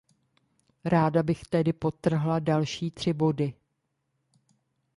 Ráda 0.85 1.23
bych 1.23 1.41
tedy 1.45 1.73
podtrhla 1.73 2.39
další 2.39 2.91
tři 2.91 3.13
body. 3.13 3.53